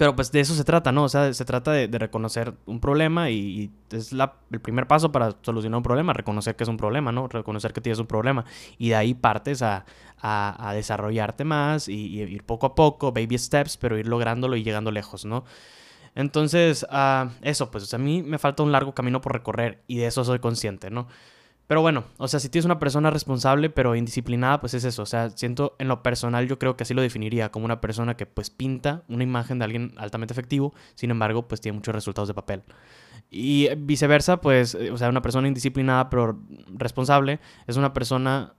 pero 0.00 0.16
pues 0.16 0.32
de 0.32 0.40
eso 0.40 0.54
se 0.54 0.64
trata, 0.64 0.92
¿no? 0.92 1.04
O 1.04 1.08
sea, 1.10 1.30
se 1.34 1.44
trata 1.44 1.72
de, 1.72 1.86
reconocer 1.98 2.54
un 2.64 2.80
problema 2.80 3.28
y, 3.28 3.70
es 3.90 4.14
la, 4.14 4.36
el 4.50 4.58
primer 4.58 4.86
paso 4.86 5.12
para 5.12 5.36
solucionar 5.42 5.76
un 5.76 5.82
problema, 5.82 6.14
reconocer 6.14 6.56
que 6.56 6.64
es 6.64 6.70
un 6.70 6.78
problema, 6.78 7.12
¿no? 7.12 7.28
Reconocer 7.28 7.74
que 7.74 7.82
tienes 7.82 7.98
un 7.98 8.06
problema. 8.06 8.46
Y 8.78 8.88
de 8.88 8.94
ahí 8.94 9.12
partes 9.12 9.60
a, 9.60 9.84
a, 10.22 10.72
desarrollarte 10.72 11.44
más 11.44 11.86
y, 11.86 12.18
ir 12.18 12.44
poco 12.44 12.64
a 12.64 12.74
poco, 12.74 13.12
baby 13.12 13.36
steps, 13.36 13.76
pero 13.76 13.98
ir 13.98 14.08
lográndolo 14.08 14.56
y 14.56 14.62
llegando 14.62 14.90
lejos, 14.90 15.26
¿no? 15.26 15.44
Entonces, 16.14 16.86
uh, 16.90 17.28
eso, 17.42 17.70
pues 17.70 17.92
a 17.92 17.98
mí 17.98 18.22
me 18.22 18.38
falta 18.38 18.62
un 18.62 18.72
largo 18.72 18.94
camino 18.94 19.20
por 19.20 19.34
recorrer 19.34 19.82
y 19.86 19.98
de 19.98 20.06
eso 20.06 20.24
soy 20.24 20.38
consciente, 20.38 20.88
¿no? 20.88 21.08
Pero 21.70 21.82
bueno, 21.82 22.02
o 22.16 22.26
sea, 22.26 22.40
si 22.40 22.48
tienes 22.48 22.64
una 22.64 22.80
persona 22.80 23.10
responsable 23.10 23.70
pero 23.70 23.94
indisciplinada, 23.94 24.58
pues 24.58 24.74
es 24.74 24.82
eso. 24.82 25.02
O 25.02 25.06
sea, 25.06 25.30
siento 25.30 25.76
en 25.78 25.86
lo 25.86 26.02
personal 26.02 26.48
yo 26.48 26.58
creo 26.58 26.76
que 26.76 26.82
así 26.82 26.94
lo 26.94 27.00
definiría 27.00 27.52
como 27.52 27.64
una 27.64 27.80
persona 27.80 28.16
que 28.16 28.26
pues 28.26 28.50
pinta 28.50 29.04
una 29.06 29.22
imagen 29.22 29.60
de 29.60 29.66
alguien 29.66 29.94
altamente 29.96 30.34
efectivo, 30.34 30.74
sin 30.96 31.12
embargo, 31.12 31.46
pues 31.46 31.60
tiene 31.60 31.76
muchos 31.76 31.94
resultados 31.94 32.26
de 32.26 32.34
papel. 32.34 32.64
Y 33.30 33.68
viceversa, 33.76 34.40
pues, 34.40 34.74
o 34.74 34.98
sea, 34.98 35.10
una 35.10 35.22
persona 35.22 35.46
indisciplinada 35.46 36.10
pero 36.10 36.40
responsable 36.74 37.38
es 37.68 37.76
una 37.76 37.94
persona... 37.94 38.54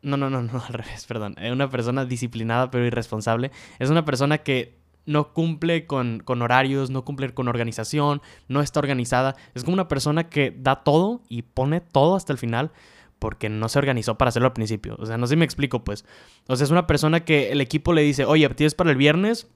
No, 0.00 0.16
no, 0.16 0.30
no, 0.30 0.40
no, 0.44 0.62
al 0.64 0.72
revés, 0.72 1.06
perdón. 1.06 1.34
Una 1.50 1.68
persona 1.68 2.04
disciplinada 2.04 2.70
pero 2.70 2.86
irresponsable 2.86 3.50
es 3.80 3.90
una 3.90 4.04
persona 4.04 4.38
que 4.38 4.79
no 5.06 5.32
cumple 5.32 5.86
con, 5.86 6.22
horarios, 6.26 6.90
no 6.90 7.04
cumple 7.04 7.32
con 7.32 7.48
organización, 7.48 8.22
no 8.48 8.60
está 8.60 8.80
organizada. 8.80 9.36
Es 9.54 9.64
como 9.64 9.74
una 9.74 9.88
persona 9.88 10.28
que 10.28 10.54
da 10.56 10.82
todo 10.82 11.22
y 11.28 11.42
pone 11.42 11.80
todo 11.80 12.16
hasta 12.16 12.32
el 12.32 12.38
final 12.38 12.70
porque 13.18 13.48
no 13.48 13.68
se 13.68 13.78
organizó 13.78 14.16
para 14.16 14.30
hacerlo 14.30 14.48
al 14.48 14.52
principio. 14.54 14.96
O 14.98 15.06
sea, 15.06 15.18
no 15.18 15.26
sé 15.26 15.32
si 15.32 15.36
me 15.36 15.44
explico, 15.44 15.84
pues. 15.84 16.04
O 16.48 16.56
sea, 16.56 16.64
es 16.64 16.70
una 16.70 16.86
persona 16.86 17.20
que 17.20 17.52
el 17.52 17.60
equipo 17.60 17.92
le 17.92 18.02
dice, 18.02 18.24
oye, 18.24 18.48
tienes 18.50 18.74
para 18.74 18.90
el 18.90 18.96
viernes, 18.96 19.48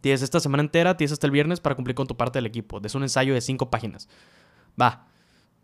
tienes 0.00 0.22
esta 0.22 0.40
semana 0.40 0.62
entera, 0.62 0.96
tienes 0.96 1.12
hasta 1.12 1.26
el 1.26 1.30
viernes 1.30 1.60
para 1.60 1.74
cumplir 1.74 1.94
con 1.94 2.06
tu 2.06 2.16
parte 2.16 2.38
del 2.38 2.46
equipo. 2.46 2.80
Es 2.82 2.94
un 2.94 3.02
ensayo 3.02 3.34
de 3.34 3.40
cinco 3.40 3.70
páginas. 3.70 4.08
Va, 4.80 5.06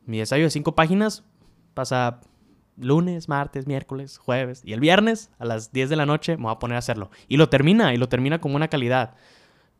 mi 0.04 0.20
ensayo 0.20 0.44
de 0.44 0.50
cinco 0.50 0.74
páginas 0.74 1.24
pasa 1.74 2.20
lunes, 2.76 3.28
martes, 3.28 3.66
miércoles, 3.66 4.18
jueves 4.18 4.62
y 4.64 4.72
el 4.72 4.80
viernes 4.80 5.30
a 5.38 5.44
las 5.44 5.72
10 5.72 5.90
de 5.90 5.96
la 5.96 6.06
noche 6.06 6.36
me 6.36 6.44
voy 6.44 6.52
a 6.52 6.58
poner 6.58 6.76
a 6.76 6.78
hacerlo. 6.78 7.10
Y 7.28 7.36
lo 7.36 7.48
termina, 7.48 7.94
y 7.94 7.96
lo 7.96 8.08
termina 8.08 8.40
con 8.40 8.54
una 8.54 8.68
calidad. 8.68 9.14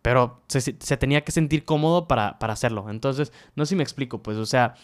Pero 0.03 0.43
se, 0.49 0.73
tenía 0.97 1.23
que 1.23 1.33
sentir 1.33 1.65
cómodo 1.65 2.07
para, 2.07 2.37
hacerlo. 2.41 2.89
Entonces, 2.91 3.33
no 3.57 3.65
sé 3.65 3.71
si 3.71 3.77
me 3.77 3.83
explico, 3.83 4.23
pues, 4.23 4.37
o 4.37 4.47
sea, 4.47 4.75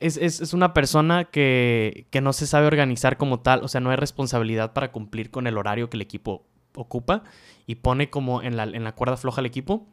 es, 0.00 0.52
una 0.52 0.74
persona 0.74 1.24
que, 1.24 2.06
que, 2.10 2.20
no 2.20 2.32
se 2.32 2.46
sabe 2.46 2.66
organizar 2.66 3.16
como 3.16 3.40
tal, 3.40 3.62
o 3.62 3.68
sea, 3.68 3.80
no 3.80 3.90
hay 3.90 3.96
responsabilidad 3.96 4.72
para 4.72 4.90
cumplir 4.90 5.30
con 5.30 5.46
el 5.46 5.56
horario 5.56 5.88
que 5.88 5.96
el 5.96 6.02
equipo 6.02 6.46
ocupa 6.74 7.22
y 7.66 7.76
pone 7.76 8.10
como 8.10 8.42
en 8.42 8.56
la, 8.56 8.64
en 8.64 8.84
la 8.84 8.94
cuerda 8.94 9.16
floja 9.16 9.40
al 9.40 9.46
equipo, 9.46 9.86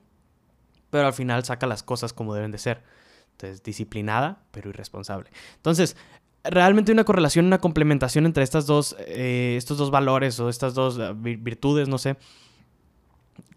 pero 0.90 1.08
al 1.08 1.14
final 1.14 1.44
saca 1.44 1.68
las 1.68 1.84
cosas 1.84 2.14
como 2.14 2.34
deben 2.34 2.52
de 2.52 2.58
ser. 2.58 2.84
Entonces, 3.32 3.64
disciplinada, 3.64 4.44
pero 4.52 4.70
irresponsable. 4.70 5.30
Entonces, 5.58 5.98
realmente 6.50 6.92
una 6.92 7.04
correlación, 7.04 7.46
una 7.46 7.60
complementación 7.60 8.26
entre 8.26 8.44
estas 8.44 8.66
dos, 8.66 8.96
eh, 9.00 9.56
estos 9.58 9.78
dos 9.78 9.92
valores 9.92 10.40
o 10.40 10.50
estas 10.50 10.74
dos 10.74 10.98
eh, 11.00 11.14
virtudes, 11.14 11.88
no 11.88 11.98
sé, 11.98 12.18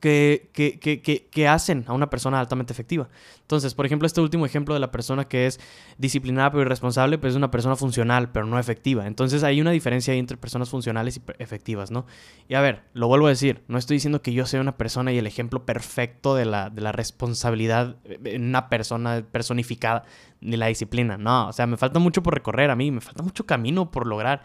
que, 0.01 0.51
que, 0.53 0.79
que, 0.79 1.01
que, 1.01 1.49
hacen 1.49 1.85
a 1.89 1.93
una 1.93 2.09
persona 2.09 2.39
altamente 2.39 2.73
efectiva. 2.73 3.09
Entonces, 3.41 3.75
por 3.75 3.85
ejemplo, 3.85 4.07
este 4.07 4.21
último 4.21 4.47
ejemplo 4.47 4.75
de 4.75 4.81
la 4.81 4.93
persona 4.93 5.27
que 5.27 5.47
es 5.47 5.59
disciplinada 5.97 6.51
pero 6.51 6.63
irresponsable, 6.63 7.19
pues 7.19 7.33
es 7.33 7.37
una 7.37 7.51
persona 7.51 7.75
funcional 7.75 8.31
pero 8.31 8.47
no 8.47 8.59
efectiva. 8.59 9.07
Entonces 9.07 9.43
hay 9.43 9.61
una 9.61 9.71
diferencia 9.71 10.15
entre 10.15 10.37
personas 10.37 10.71
funcionales 10.71 11.17
y 11.17 11.23
efectivas, 11.39 11.91
¿no? 11.91 12.07
Y 12.49 12.55
a 12.55 12.61
ver, 12.61 12.83
lo 12.93 13.09
vuelvo 13.09 13.27
a 13.27 13.31
decir, 13.31 13.63
no 13.67 13.79
estoy 13.79 13.97
diciendo 13.97 14.23
que 14.23 14.33
yo 14.33 14.47
sea 14.47 14.61
una 14.61 14.77
persona 14.77 15.13
y 15.13 15.19
el 15.19 15.27
ejemplo 15.27 15.65
perfecto 15.65 16.35
de 16.35 16.45
la, 16.45 16.71
de 16.71 16.81
la 16.81 16.93
responsabilidad 16.93 17.97
en 18.05 18.45
una 18.45 18.69
persona 18.69 19.25
personificada, 19.31 20.05
ni 20.41 20.57
la 20.57 20.67
disciplina, 20.67 21.19
no, 21.19 21.49
o 21.49 21.53
sea, 21.53 21.67
me 21.67 21.77
falta 21.77 21.99
mucho 21.99 22.23
por 22.23 22.35
recorrer 22.35 22.71
a 22.71 22.77
mí, 22.77 22.93
me 22.93 23.01
falta 23.01 23.23
mucho 23.23 23.47
camino 23.47 23.91
por 23.91 24.07
lograr. 24.07 24.43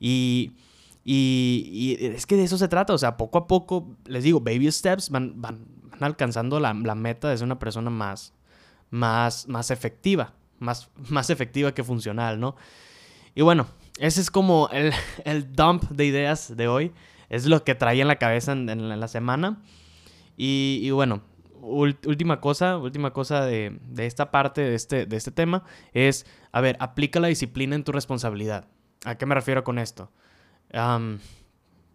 Y 0.00 0.52
y, 1.04 1.96
es 2.00 2.24
que 2.24 2.36
de 2.36 2.44
eso 2.44 2.56
se 2.56 2.68
trata, 2.68 2.94
o 2.94 2.98
sea, 2.98 3.16
poco 3.16 3.38
a 3.38 3.46
poco, 3.46 3.94
les 4.06 4.24
digo, 4.24 4.40
baby 4.40 4.70
steps 4.72 5.10
van, 5.10 5.40
van, 5.40 5.66
alcanzando 6.00 6.58
la, 6.60 6.72
meta 6.72 7.28
de 7.28 7.36
ser 7.36 7.44
una 7.44 7.58
persona 7.58 7.90
más, 7.90 8.32
más, 8.90 9.46
más 9.46 9.70
efectiva, 9.70 10.32
más, 10.58 10.90
más 11.10 11.28
efectiva 11.30 11.72
que 11.72 11.84
funcional, 11.84 12.40
¿no? 12.40 12.56
Y 13.34 13.42
bueno, 13.42 13.66
ese 13.98 14.20
es 14.20 14.30
como 14.30 14.68
el, 14.72 14.92
el 15.24 15.52
dump 15.52 15.84
de 15.90 16.06
ideas 16.06 16.56
de 16.56 16.68
hoy, 16.68 16.92
es 17.28 17.46
lo 17.46 17.64
que 17.64 17.74
traía 17.74 18.02
en 18.02 18.08
la 18.08 18.16
cabeza 18.16 18.52
en, 18.52 19.00
la 19.00 19.08
semana. 19.08 19.62
Y, 20.36 20.90
bueno, 20.90 21.22
última 21.60 22.40
cosa, 22.40 22.76
última 22.76 23.12
cosa 23.12 23.44
de, 23.44 23.78
de, 23.88 24.06
esta 24.06 24.30
parte, 24.30 24.60
de 24.62 24.74
este, 24.74 25.06
de 25.06 25.16
este 25.16 25.30
tema, 25.30 25.64
es, 25.92 26.26
a 26.52 26.60
ver, 26.60 26.76
aplica 26.80 27.20
la 27.20 27.28
disciplina 27.28 27.76
en 27.76 27.84
tu 27.84 27.92
responsabilidad. 27.92 28.68
¿A 29.04 29.16
qué 29.16 29.26
me 29.26 29.34
refiero 29.34 29.64
con 29.64 29.78
esto? 29.78 30.10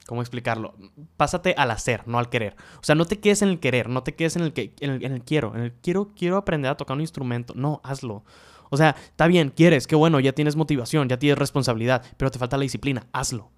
¿Cómo 0.10 0.22
explicarlo? 0.22 0.74
Pásate 1.18 1.54
al 1.56 1.70
hacer, 1.70 2.08
no 2.08 2.18
al 2.18 2.30
querer. 2.30 2.56
O 2.78 2.84
sea, 2.84 2.96
no 2.96 3.06
te 3.06 3.20
quedes 3.20 3.44
en 3.44 3.50
el 3.50 3.60
querer, 3.60 3.90
no 3.90 4.02
te 4.02 4.16
quedes 4.16 4.38
en 4.38 4.42
el, 4.42 4.54
que, 4.54 4.74
en 4.80 4.90
el, 5.04 5.24
quiero. 5.24 5.56
En 5.56 5.62
el 5.62 5.74
quiero, 5.74 6.14
quiero 6.16 6.38
aprender 6.38 6.72
a 6.72 6.78
tocar 6.78 6.96
un 6.96 7.02
instrumento. 7.02 7.54
No, 7.56 7.80
hazlo. 7.84 8.24
O 8.72 8.78
sea, 8.78 8.96
está 9.00 9.28
bien, 9.28 9.52
quieres, 9.56 9.86
qué 9.86 9.96
bueno, 9.96 10.20
ya 10.20 10.34
tienes 10.34 10.56
motivación, 10.56 11.10
ya 11.10 11.18
tienes 11.18 11.38
responsabilidad, 11.38 12.04
pero 12.18 12.32
te 12.32 12.40
falta 12.40 12.58
la 12.58 12.64
disciplina, 12.64 13.06
hazlo. 13.12 13.52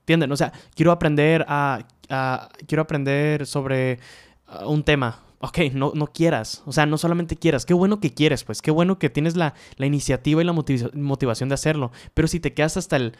¿Entienden? 0.00 0.30
O 0.32 0.36
sea, 0.36 0.52
quiero 0.74 0.92
aprender 0.92 1.44
a, 1.48 1.86
quiero 2.66 2.82
aprender 2.82 3.46
sobre 3.46 3.98
uh, 4.48 4.70
un 4.70 4.84
tema. 4.84 5.20
Ok, 5.40 5.58
no, 5.72 5.92
no 5.94 6.06
quieras. 6.06 6.62
O 6.64 6.72
sea, 6.72 6.86
no 6.86 6.96
solamente 6.96 7.36
quieras. 7.36 7.66
Qué 7.66 7.74
bueno 7.74 8.00
que 8.00 8.14
quieres, 8.14 8.44
pues. 8.44 8.62
Qué 8.62 8.70
bueno 8.70 8.98
que 8.98 9.10
tienes 9.10 9.36
la, 9.36 9.54
la 9.76 9.86
iniciativa 9.86 10.40
y 10.42 10.44
la 10.44 10.52
motivación 10.52 11.48
de 11.48 11.54
hacerlo. 11.54 11.92
Pero 12.14 12.26
si 12.28 12.40
te 12.40 12.54
quedas 12.54 12.76
hasta 12.76 12.96
el 12.96 13.16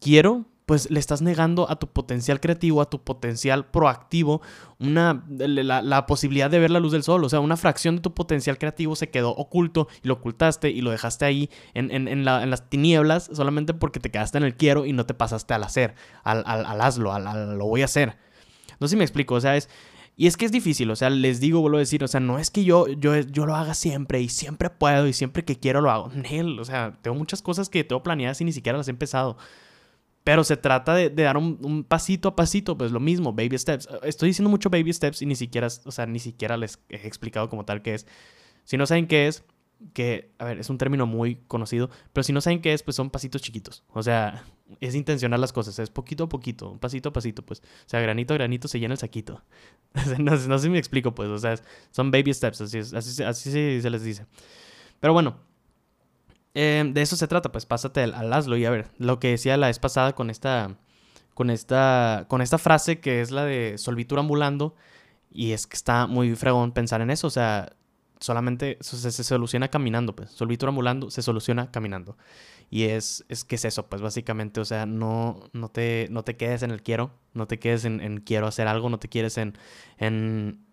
quiero, 0.00 0.44
pues 0.70 0.88
le 0.88 1.00
estás 1.00 1.20
negando 1.20 1.68
a 1.68 1.80
tu 1.80 1.88
potencial 1.88 2.38
creativo, 2.38 2.80
a 2.80 2.88
tu 2.88 3.02
potencial 3.02 3.66
proactivo, 3.66 4.40
una, 4.78 5.24
la, 5.28 6.06
posibilidad 6.06 6.48
de 6.48 6.60
ver 6.60 6.70
la 6.70 6.78
luz 6.78 6.92
del 6.92 7.02
sol. 7.02 7.24
O 7.24 7.28
sea, 7.28 7.40
una 7.40 7.56
fracción 7.56 7.96
de 7.96 8.02
tu 8.02 8.14
potencial 8.14 8.56
creativo 8.56 8.94
se 8.94 9.10
quedó 9.10 9.30
oculto 9.30 9.88
y 10.00 10.06
lo 10.06 10.14
ocultaste 10.14 10.70
y 10.70 10.80
lo 10.80 10.92
dejaste 10.92 11.24
ahí 11.24 11.50
en, 11.74 12.24
las 12.24 12.70
tinieblas 12.70 13.30
solamente 13.32 13.74
porque 13.74 13.98
te 13.98 14.12
quedaste 14.12 14.38
en 14.38 14.44
el 14.44 14.54
quiero 14.54 14.86
y 14.86 14.92
no 14.92 15.06
te 15.06 15.12
pasaste 15.12 15.54
al 15.54 15.64
hacer, 15.64 15.96
al, 16.22 16.44
al, 16.46 16.80
hazlo, 16.80 17.12
al, 17.12 17.58
lo 17.58 17.66
voy 17.66 17.82
a 17.82 17.86
hacer. 17.86 18.16
No 18.78 18.86
sé 18.86 18.92
si 18.92 18.96
me 18.96 19.02
explico, 19.02 19.34
o 19.34 19.40
sea, 19.40 19.56
es... 19.56 19.68
Y 20.16 20.28
es 20.28 20.36
que 20.36 20.44
es 20.44 20.52
difícil, 20.52 20.88
o 20.92 20.94
sea, 20.94 21.10
les 21.10 21.40
digo, 21.40 21.60
vuelvo 21.62 21.78
a 21.78 21.80
decir, 21.80 22.04
o 22.04 22.08
sea, 22.08 22.20
no 22.20 22.38
es 22.38 22.52
que 22.52 22.62
yo, 22.62 22.86
yo, 22.86 23.18
yo 23.18 23.44
lo 23.44 23.56
haga 23.56 23.74
siempre 23.74 24.20
y 24.20 24.28
siempre 24.28 24.70
puedo 24.70 25.08
y 25.08 25.14
siempre 25.14 25.44
que 25.44 25.58
quiero 25.58 25.80
lo 25.80 25.90
hago. 25.90 26.12
o 26.60 26.64
sea, 26.64 26.96
tengo 27.02 27.16
muchas 27.16 27.42
cosas 27.42 27.68
que 27.68 27.82
tengo 27.82 28.04
planeadas 28.04 28.40
y 28.40 28.44
ni 28.44 28.52
siquiera 28.52 28.78
las 28.78 28.86
he 28.86 28.92
empezado. 28.92 29.36
Pero 30.22 30.44
se 30.44 30.56
trata 30.56 30.94
de, 30.94 31.10
dar 31.10 31.36
un, 31.36 31.84
pasito 31.88 32.28
a 32.28 32.36
pasito, 32.36 32.76
pues 32.76 32.92
lo 32.92 33.00
mismo, 33.00 33.32
baby 33.32 33.56
steps. 33.58 33.88
Estoy 34.02 34.28
diciendo 34.28 34.50
mucho 34.50 34.68
baby 34.68 34.92
steps 34.92 35.22
y 35.22 35.26
ni 35.26 35.34
siquiera, 35.34 35.68
o 35.84 35.90
sea, 35.90 36.06
ni 36.06 36.18
siquiera 36.18 36.56
les 36.56 36.78
he 36.90 37.06
explicado 37.06 37.48
como 37.48 37.64
tal 37.64 37.82
qué 37.82 37.94
es. 37.94 38.06
Si 38.64 38.76
no 38.76 38.86
saben 38.86 39.06
qué 39.06 39.28
es, 39.28 39.44
que, 39.94 40.30
a 40.38 40.44
ver, 40.44 40.58
es 40.58 40.68
un 40.68 40.78
término 40.78 41.06
muy 41.06 41.36
conocido, 41.48 41.90
pero 42.12 42.22
si 42.22 42.32
no 42.32 42.40
saben 42.40 42.60
qué 42.60 42.74
es, 42.74 42.82
pues 42.82 42.96
son 42.96 43.10
pasitos 43.10 43.40
chiquitos. 43.40 43.82
O 43.88 44.02
sea, 44.02 44.44
es 44.80 44.94
intencionar 44.94 45.40
las 45.40 45.52
cosas, 45.52 45.78
es 45.78 45.90
poquito 45.90 46.24
a 46.24 46.28
poquito, 46.28 46.76
pasito 46.78 47.08
a 47.08 47.12
pasito, 47.12 47.42
pues. 47.42 47.60
O 47.60 47.88
sea, 47.88 48.00
granito 48.00 48.34
a 48.34 48.36
granito 48.36 48.68
se 48.68 48.78
llena 48.78 48.94
el 48.94 48.98
saquito. 48.98 49.42
no, 50.18 50.36
sé 50.36 50.58
si 50.58 50.68
me 50.68 50.78
explico, 50.78 51.14
pues. 51.14 51.30
O 51.30 51.38
sea, 51.38 51.56
son 51.90 52.10
baby 52.10 52.34
steps, 52.34 52.60
así, 52.60 52.78
así, 52.78 53.22
así 53.22 53.80
se 53.80 53.90
les 53.90 54.02
dice. 54.02 54.26
Pero 55.00 55.14
bueno, 55.14 55.38
Em, 56.54 56.92
de 56.92 57.02
eso 57.02 57.16
se 57.16 57.28
trata, 57.28 57.52
pues 57.52 57.66
pásate 57.66 58.02
al, 58.02 58.32
al 58.32 58.58
Y 58.58 58.64
a 58.64 58.70
ver, 58.70 58.90
lo 58.98 59.20
que 59.20 59.28
decía 59.30 59.56
la 59.56 59.68
vez 59.68 59.78
pasada 59.78 60.14
con 60.14 60.30
esta, 60.30 60.76
con 61.34 61.50
esta, 61.50 62.26
con 62.28 62.42
esta 62.42 62.58
frase 62.58 63.00
que 63.00 63.20
es 63.20 63.30
la 63.30 63.44
de 63.44 63.78
solvitura 63.78 64.20
ambulando. 64.20 64.74
Y 65.30 65.52
es 65.52 65.66
que 65.66 65.76
está 65.76 66.06
muy 66.06 66.34
fregón 66.36 66.72
pensar 66.72 67.00
en 67.00 67.10
eso. 67.10 67.28
O 67.28 67.30
sea, 67.30 67.72
solamente 68.20 68.78
se, 68.80 69.10
soluciona 69.24 69.68
caminando, 69.68 70.14
pues. 70.14 70.30
Solvitura 70.30 70.70
ambulando 70.70 71.10
se 71.10 71.22
soluciona 71.22 71.70
caminando. 71.70 72.16
Y 72.70 72.84
es, 72.84 73.24
es 73.28 73.44
que 73.44 73.56
es 73.56 73.64
eso, 73.64 73.88
pues 73.88 74.00
básicamente, 74.00 74.60
o 74.60 74.64
sea, 74.64 74.86
no, 74.86 75.40
no, 75.52 75.70
te, 75.70 76.06
no 76.10 76.22
te 76.22 76.36
quedes 76.36 76.62
en 76.62 76.70
el 76.70 76.82
quiero, 76.82 77.10
no 77.34 77.48
te 77.48 77.58
quedes 77.58 77.84
en, 77.84 78.00
en 78.00 78.20
quiero 78.20 78.46
hacer 78.46 78.68
algo, 78.68 78.88
no 78.88 79.00
te 79.00 79.08
quieres 79.08 79.38
en, 79.38 79.58
en, 79.98 80.64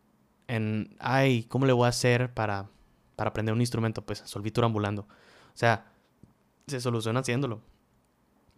en, 0.48 0.96
ay, 1.00 1.46
¿cómo 1.46 1.66
le 1.66 1.74
voy 1.74 1.88
a 1.88 1.90
hacer 1.90 2.32
para, 2.36 2.70
para 3.16 3.32
aprender 3.32 3.54
un 3.56 3.62
instrumento? 3.62 4.06
Pues 4.06 4.22
solvitura 4.26 4.68
ambulando. 4.68 5.08
O 5.58 5.60
sea, 5.60 5.86
se 6.68 6.80
soluciona 6.80 7.22
haciéndolo. 7.22 7.62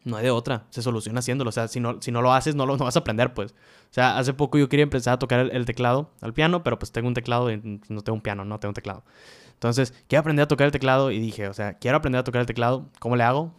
No 0.04 0.18
hay 0.18 0.24
de 0.24 0.32
otra, 0.32 0.66
se 0.70 0.82
soluciona 0.82 1.20
haciéndolo. 1.20 1.48
O 1.48 1.52
sea, 1.54 1.70
si 1.70 1.80
no, 1.80 2.02
si 2.02 2.12
no 2.12 2.22
lo 2.22 2.34
haces, 2.34 2.56
no 2.56 2.66
lo 2.66 2.76
no 2.76 2.84
vas 2.84 2.98
a 2.98 3.00
aprender, 3.00 3.34
pues. 3.34 3.54
O 3.54 3.94
sea, 3.94 4.18
hace 4.18 4.34
poco 4.34 4.58
yo 4.58 4.68
quería 4.68 4.84
empezar 4.84 5.14
a 5.14 5.20
tocar 5.20 5.50
el, 5.50 5.66
teclado 5.66 6.12
al 6.20 6.34
piano, 6.34 6.62
pero 6.62 6.78
pues 6.78 6.92
tengo 6.92 7.08
un 7.08 7.14
teclado 7.14 7.50
y 7.54 7.80
no 7.88 8.02
tengo 8.02 8.16
un 8.16 8.22
piano, 8.22 8.44
no 8.44 8.60
tengo 8.60 8.72
un 8.72 8.76
teclado. 8.76 9.06
Entonces, 9.54 9.94
quiero 10.10 10.20
aprender 10.20 10.44
a 10.44 10.48
tocar 10.50 10.66
el 10.66 10.74
teclado 10.74 11.10
y 11.12 11.20
dije, 11.20 11.48
o 11.48 11.54
sea, 11.54 11.76
quiero 11.76 11.96
aprender 11.96 12.20
a 12.20 12.26
tocar 12.26 12.42
el 12.42 12.48
teclado, 12.48 12.90
¿cómo 13.00 13.16
le 13.16 13.24
hago? 13.24 13.54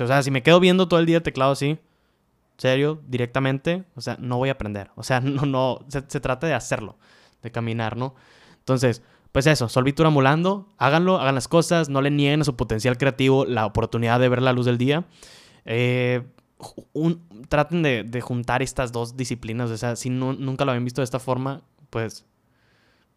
O 0.00 0.06
sea, 0.06 0.22
si 0.22 0.30
me 0.30 0.42
quedo 0.42 0.58
viendo 0.58 0.88
todo 0.88 1.00
el 1.00 1.06
día 1.06 1.18
el 1.18 1.22
teclado 1.22 1.52
así, 1.52 1.78
serio, 2.56 3.02
directamente, 3.06 3.84
o 3.94 4.00
sea, 4.00 4.16
no 4.18 4.38
voy 4.38 4.48
a 4.48 4.52
aprender. 4.52 4.90
O 4.94 5.02
sea, 5.02 5.20
no, 5.20 5.44
no, 5.44 5.80
se, 5.88 6.02
se 6.08 6.18
trata 6.18 6.46
de 6.46 6.54
hacerlo, 6.54 6.96
de 7.42 7.50
caminar, 7.50 7.98
¿no? 7.98 8.14
Entonces, 8.60 9.02
pues 9.34 9.48
eso, 9.48 9.68
solvitura 9.68 10.10
molando, 10.10 10.72
háganlo, 10.78 11.18
hagan 11.18 11.34
las 11.34 11.48
cosas, 11.48 11.88
no 11.88 12.00
le 12.00 12.12
nieguen 12.12 12.42
a 12.42 12.44
su 12.44 12.54
potencial 12.54 12.96
creativo 12.96 13.44
la 13.44 13.66
oportunidad 13.66 14.20
de 14.20 14.28
ver 14.28 14.40
la 14.40 14.52
luz 14.52 14.64
del 14.64 14.78
día. 14.78 15.06
Eh, 15.64 16.22
traten 17.48 17.82
de, 17.82 18.20
juntar 18.20 18.62
estas 18.62 18.92
dos 18.92 19.16
disciplinas, 19.16 19.72
o 19.72 19.76
sea, 19.76 19.96
si 19.96 20.08
nunca 20.08 20.64
lo 20.64 20.70
habían 20.70 20.84
visto 20.84 21.00
de 21.00 21.06
esta 21.06 21.18
forma, 21.18 21.62
pues, 21.90 22.24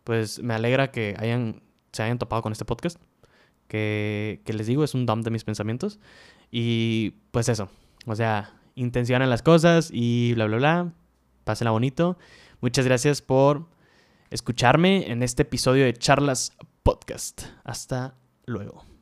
pues 0.04 0.42
me 0.42 0.56
alegra 0.56 0.90
que 0.90 1.16
hayan, 1.20 1.62
se 1.92 2.02
hayan 2.02 2.18
topado 2.18 2.42
con 2.42 2.52
este 2.52 2.66
podcast, 2.66 3.00
que, 3.68 4.42
que 4.44 4.54
les 4.54 4.66
digo, 4.66 4.84
es 4.84 4.96
un 4.96 5.06
dump 5.06 5.24
de 5.24 5.30
mis 5.30 5.44
pensamientos. 5.44 6.00
Y 6.50 7.12
pues 7.30 7.48
eso, 7.48 7.70
o 8.08 8.16
sea, 8.16 8.56
intencionen 8.74 9.30
las 9.30 9.44
cosas 9.44 9.92
y 9.94 10.34
bla, 10.34 10.48
bla, 10.48 10.58
bla, 10.58 10.94
pásenla 11.44 11.70
bonito. 11.70 12.18
Muchas 12.60 12.86
gracias 12.86 13.22
por 13.22 13.68
escucharme 14.30 15.12
en 15.12 15.24
este 15.24 15.44
episodio 15.44 15.86
de 15.86 15.94
Charlas 15.94 16.52
Podcast. 16.84 17.44
Hasta 17.64 18.16
luego. 18.46 18.97